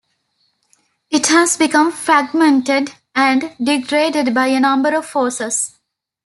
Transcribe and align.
It 1.11 1.27
has 1.27 1.57
become 1.57 1.91
fragmented 1.91 2.95
and 3.13 3.55
degraded 3.63 4.33
by 4.33 4.47
a 4.47 4.59
number 4.59 4.95
of 4.95 5.05
forces. 5.05 5.75